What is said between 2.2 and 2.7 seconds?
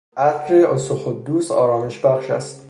است.